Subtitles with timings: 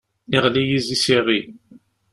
[0.35, 1.41] Iɣli yizi s iɣi.